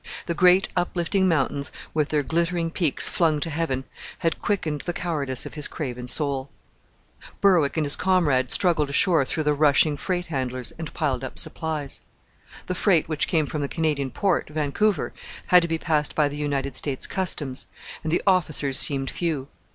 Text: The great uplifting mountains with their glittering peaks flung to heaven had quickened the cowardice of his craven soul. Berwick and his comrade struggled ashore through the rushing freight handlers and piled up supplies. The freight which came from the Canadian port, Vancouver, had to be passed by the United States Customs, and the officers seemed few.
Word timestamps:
The 0.25 0.33
great 0.33 0.67
uplifting 0.75 1.27
mountains 1.27 1.71
with 1.93 2.09
their 2.09 2.23
glittering 2.23 2.71
peaks 2.71 3.07
flung 3.07 3.39
to 3.41 3.51
heaven 3.51 3.83
had 4.17 4.41
quickened 4.41 4.81
the 4.81 4.93
cowardice 4.93 5.45
of 5.45 5.53
his 5.53 5.67
craven 5.67 6.07
soul. 6.07 6.49
Berwick 7.39 7.77
and 7.77 7.85
his 7.85 7.95
comrade 7.95 8.51
struggled 8.51 8.89
ashore 8.89 9.25
through 9.25 9.43
the 9.43 9.53
rushing 9.53 9.95
freight 9.95 10.25
handlers 10.25 10.73
and 10.79 10.91
piled 10.95 11.23
up 11.23 11.37
supplies. 11.37 12.01
The 12.65 12.73
freight 12.73 13.07
which 13.07 13.27
came 13.27 13.45
from 13.45 13.61
the 13.61 13.67
Canadian 13.67 14.09
port, 14.09 14.49
Vancouver, 14.49 15.13
had 15.49 15.61
to 15.61 15.67
be 15.67 15.77
passed 15.77 16.15
by 16.15 16.27
the 16.27 16.35
United 16.35 16.75
States 16.75 17.05
Customs, 17.05 17.67
and 18.03 18.11
the 18.11 18.23
officers 18.25 18.79
seemed 18.79 19.11
few. 19.11 19.49